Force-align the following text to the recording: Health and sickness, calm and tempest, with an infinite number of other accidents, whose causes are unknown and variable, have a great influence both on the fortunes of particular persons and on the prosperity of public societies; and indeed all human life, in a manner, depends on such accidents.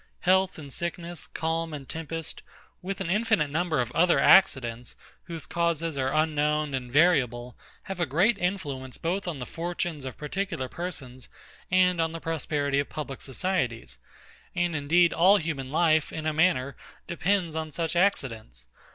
Health 0.21 0.57
and 0.57 0.73
sickness, 0.73 1.27
calm 1.27 1.75
and 1.75 1.87
tempest, 1.87 2.41
with 2.81 3.01
an 3.01 3.11
infinite 3.11 3.49
number 3.51 3.79
of 3.81 3.91
other 3.91 4.19
accidents, 4.19 4.95
whose 5.25 5.45
causes 5.45 5.95
are 5.95 6.11
unknown 6.11 6.73
and 6.73 6.91
variable, 6.91 7.55
have 7.83 7.99
a 7.99 8.07
great 8.07 8.39
influence 8.39 8.97
both 8.97 9.27
on 9.27 9.37
the 9.37 9.45
fortunes 9.45 10.03
of 10.03 10.17
particular 10.17 10.67
persons 10.67 11.29
and 11.69 12.01
on 12.01 12.13
the 12.13 12.19
prosperity 12.19 12.79
of 12.79 12.89
public 12.89 13.21
societies; 13.21 13.99
and 14.55 14.75
indeed 14.75 15.13
all 15.13 15.37
human 15.37 15.71
life, 15.71 16.11
in 16.11 16.25
a 16.25 16.33
manner, 16.33 16.75
depends 17.05 17.53
on 17.55 17.71
such 17.71 17.95
accidents. 17.95 18.65